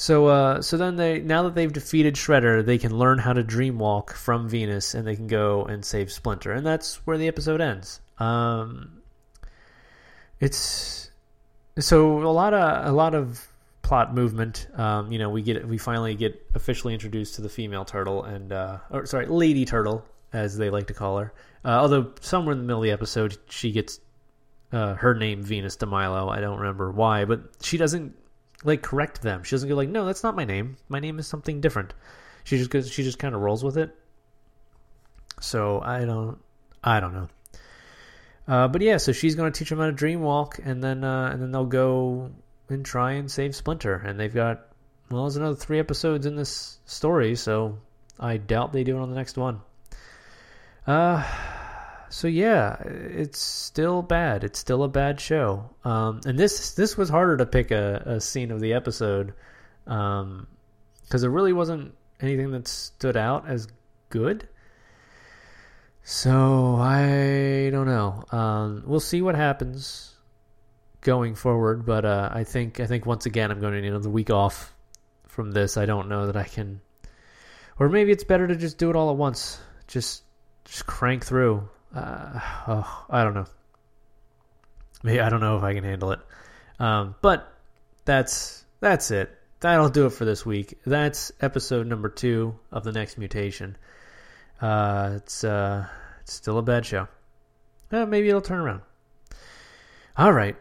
So, 0.00 0.26
uh, 0.28 0.62
so 0.62 0.76
then 0.76 0.94
they 0.94 1.18
now 1.18 1.42
that 1.42 1.56
they've 1.56 1.72
defeated 1.72 2.14
Shredder, 2.14 2.64
they 2.64 2.78
can 2.78 2.96
learn 2.96 3.18
how 3.18 3.32
to 3.32 3.42
dreamwalk 3.42 4.12
from 4.12 4.48
Venus, 4.48 4.94
and 4.94 5.04
they 5.04 5.16
can 5.16 5.26
go 5.26 5.64
and 5.64 5.84
save 5.84 6.12
Splinter, 6.12 6.52
and 6.52 6.64
that's 6.64 7.04
where 7.04 7.18
the 7.18 7.26
episode 7.26 7.60
ends. 7.60 8.00
Um, 8.20 9.02
it's 10.38 11.10
so 11.80 12.22
a 12.22 12.30
lot 12.30 12.54
of 12.54 12.86
a 12.86 12.92
lot 12.92 13.16
of 13.16 13.44
plot 13.82 14.14
movement. 14.14 14.68
Um, 14.76 15.10
you 15.10 15.18
know, 15.18 15.30
we 15.30 15.42
get 15.42 15.66
we 15.66 15.78
finally 15.78 16.14
get 16.14 16.46
officially 16.54 16.94
introduced 16.94 17.34
to 17.34 17.42
the 17.42 17.48
female 17.48 17.84
turtle 17.84 18.22
and 18.22 18.52
uh, 18.52 18.78
or 18.90 19.04
sorry, 19.04 19.26
lady 19.26 19.64
turtle 19.64 20.04
as 20.32 20.56
they 20.56 20.70
like 20.70 20.86
to 20.86 20.94
call 20.94 21.18
her. 21.18 21.32
Uh, 21.64 21.70
although 21.70 22.12
somewhere 22.20 22.52
in 22.52 22.58
the 22.58 22.64
middle 22.64 22.82
of 22.82 22.86
the 22.86 22.92
episode, 22.92 23.36
she 23.48 23.72
gets 23.72 23.98
uh, 24.70 24.94
her 24.94 25.16
name 25.16 25.42
Venus 25.42 25.74
de 25.74 25.86
Milo. 25.86 26.28
I 26.28 26.38
don't 26.38 26.60
remember 26.60 26.92
why, 26.92 27.24
but 27.24 27.40
she 27.62 27.78
doesn't 27.78 28.14
like 28.64 28.82
correct 28.82 29.22
them. 29.22 29.44
She 29.44 29.54
doesn't 29.54 29.68
go 29.68 29.74
like, 29.74 29.88
"No, 29.88 30.04
that's 30.04 30.22
not 30.22 30.36
my 30.36 30.44
name. 30.44 30.76
My 30.88 31.00
name 31.00 31.18
is 31.18 31.26
something 31.26 31.60
different." 31.60 31.94
She 32.44 32.58
just 32.58 32.70
goes. 32.70 32.90
She 32.90 33.02
just 33.02 33.18
kind 33.18 33.34
of 33.34 33.40
rolls 33.40 33.62
with 33.62 33.76
it. 33.76 33.94
So 35.40 35.80
I 35.80 36.04
don't. 36.04 36.38
I 36.82 37.00
don't 37.00 37.14
know. 37.14 37.28
Uh, 38.46 38.68
but 38.68 38.80
yeah, 38.80 38.96
so 38.96 39.12
she's 39.12 39.34
going 39.34 39.52
to 39.52 39.58
teach 39.58 39.68
them 39.68 39.78
how 39.78 39.86
to 39.86 39.92
dream 39.92 40.22
walk, 40.22 40.58
and 40.62 40.82
then 40.82 41.04
uh, 41.04 41.30
and 41.32 41.42
then 41.42 41.52
they'll 41.52 41.66
go 41.66 42.30
and 42.68 42.84
try 42.84 43.12
and 43.12 43.30
save 43.30 43.54
Splinter. 43.54 43.94
And 43.94 44.18
they've 44.18 44.32
got 44.32 44.66
well, 45.10 45.22
there's 45.22 45.36
another 45.36 45.56
three 45.56 45.78
episodes 45.78 46.26
in 46.26 46.36
this 46.36 46.78
story, 46.84 47.34
so 47.34 47.78
I 48.18 48.36
doubt 48.36 48.72
they 48.72 48.84
do 48.84 48.96
it 48.96 49.00
on 49.00 49.10
the 49.10 49.16
next 49.16 49.36
one. 49.36 49.60
Uh, 50.86 51.22
so 52.10 52.28
yeah, 52.28 52.76
it's 52.84 53.38
still 53.38 54.02
bad. 54.02 54.44
It's 54.44 54.58
still 54.58 54.82
a 54.82 54.88
bad 54.88 55.20
show. 55.20 55.70
Um, 55.84 56.20
and 56.24 56.38
this 56.38 56.74
this 56.74 56.96
was 56.96 57.08
harder 57.08 57.36
to 57.36 57.46
pick 57.46 57.70
a, 57.70 58.02
a 58.06 58.20
scene 58.20 58.50
of 58.50 58.60
the 58.60 58.72
episode, 58.72 59.34
um, 59.86 60.46
because 61.02 61.22
there 61.22 61.30
really 61.30 61.52
wasn't 61.52 61.94
anything 62.20 62.50
that 62.52 62.66
stood 62.68 63.16
out 63.16 63.48
as 63.48 63.68
good. 64.10 64.48
So 66.02 66.76
I 66.76 67.68
don't 67.70 67.86
know. 67.86 68.24
Um, 68.32 68.82
we'll 68.86 69.00
see 69.00 69.20
what 69.20 69.34
happens 69.34 70.14
going 71.02 71.34
forward. 71.34 71.84
But 71.84 72.04
uh, 72.04 72.30
I 72.32 72.44
think 72.44 72.80
I 72.80 72.86
think 72.86 73.04
once 73.06 73.26
again 73.26 73.50
I'm 73.50 73.60
going 73.60 73.74
to 73.74 73.80
need 73.80 73.88
another 73.88 74.10
week 74.10 74.30
off 74.30 74.74
from 75.26 75.52
this. 75.52 75.76
I 75.76 75.86
don't 75.86 76.08
know 76.08 76.26
that 76.26 76.36
I 76.36 76.44
can, 76.44 76.80
or 77.78 77.88
maybe 77.88 78.12
it's 78.12 78.24
better 78.24 78.46
to 78.46 78.56
just 78.56 78.78
do 78.78 78.88
it 78.90 78.96
all 78.96 79.10
at 79.10 79.16
once. 79.16 79.60
Just 79.86 80.22
just 80.64 80.86
crank 80.86 81.24
through. 81.24 81.68
Uh, 81.94 82.40
oh, 82.68 83.06
I 83.10 83.24
don't 83.24 83.34
know. 83.34 83.46
Maybe 85.02 85.20
I 85.20 85.28
don't 85.28 85.40
know 85.40 85.56
if 85.56 85.62
I 85.62 85.74
can 85.74 85.84
handle 85.84 86.12
it. 86.12 86.20
Um, 86.78 87.14
but 87.20 87.52
that's 88.04 88.64
that's 88.80 89.10
it. 89.10 89.30
That'll 89.60 89.88
do 89.88 90.06
it 90.06 90.12
for 90.12 90.24
this 90.24 90.46
week. 90.46 90.78
That's 90.86 91.32
episode 91.40 91.86
number 91.86 92.08
two 92.08 92.58
of 92.70 92.84
the 92.84 92.92
next 92.92 93.18
mutation. 93.18 93.76
Uh, 94.60 95.14
it's 95.16 95.44
uh, 95.44 95.86
it's 96.20 96.34
still 96.34 96.58
a 96.58 96.62
bad 96.62 96.86
show. 96.86 97.08
Uh, 97.90 98.06
maybe 98.06 98.28
it'll 98.28 98.40
turn 98.40 98.60
around. 98.60 98.82
All 100.16 100.32
right. 100.32 100.56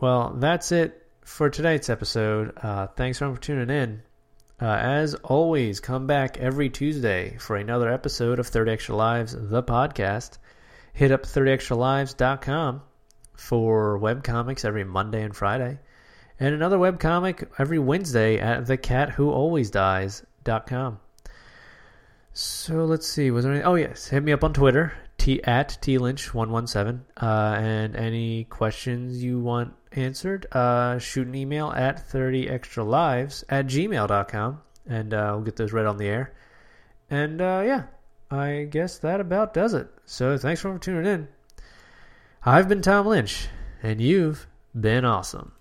Well, 0.00 0.34
that's 0.38 0.70
it 0.70 1.06
for 1.22 1.50
tonight's 1.50 1.88
episode. 1.88 2.52
Uh, 2.56 2.86
thanks 2.88 3.18
for 3.18 3.36
tuning 3.36 3.70
in. 3.70 4.02
Uh, 4.60 4.66
as 4.66 5.14
always, 5.14 5.80
come 5.80 6.06
back 6.06 6.36
every 6.38 6.68
Tuesday 6.68 7.36
for 7.38 7.56
another 7.56 7.92
episode 7.92 8.38
of 8.38 8.46
30 8.46 8.72
Extra 8.72 8.96
Lives, 8.96 9.36
the 9.38 9.62
podcast. 9.62 10.38
Hit 10.98 11.12
up 11.12 11.22
30extralives.com 11.22 12.82
for 13.36 14.00
webcomics 14.00 14.64
every 14.64 14.82
Monday 14.82 15.22
and 15.22 15.36
Friday. 15.36 15.78
And 16.40 16.56
another 16.56 16.76
webcomic 16.76 17.46
every 17.56 17.78
Wednesday 17.78 18.40
at 18.40 18.64
thecatwhoalwaysdies.com. 18.64 20.98
So 22.32 22.84
let's 22.84 23.06
see. 23.06 23.30
Was 23.30 23.44
there 23.44 23.54
any? 23.54 23.62
Oh 23.62 23.76
yes, 23.76 24.08
hit 24.08 24.24
me 24.24 24.32
up 24.32 24.42
on 24.42 24.52
Twitter 24.52 24.92
t 25.18 25.40
at 25.44 25.78
tlynch117. 25.80 27.02
Uh, 27.16 27.56
and 27.60 27.94
any 27.94 28.42
questions 28.42 29.22
you 29.22 29.38
want 29.38 29.74
answered, 29.92 30.46
uh, 30.50 30.98
shoot 30.98 31.28
an 31.28 31.36
email 31.36 31.70
at 31.70 32.10
30extralives 32.10 33.44
at 33.48 33.68
gmail.com 33.68 34.62
and 34.88 35.14
uh, 35.14 35.30
we'll 35.32 35.44
get 35.44 35.54
those 35.54 35.72
read 35.72 35.86
on 35.86 35.98
the 35.98 36.08
air. 36.08 36.34
And 37.08 37.40
uh, 37.40 37.62
yeah, 37.64 37.84
I 38.30 38.66
guess 38.70 38.98
that 38.98 39.20
about 39.20 39.54
does 39.54 39.74
it. 39.74 39.88
So 40.04 40.36
thanks 40.36 40.60
for 40.60 40.78
tuning 40.78 41.06
in. 41.06 41.28
I've 42.44 42.68
been 42.68 42.82
Tom 42.82 43.06
Lynch, 43.06 43.48
and 43.82 44.00
you've 44.00 44.46
been 44.78 45.04
awesome. 45.04 45.52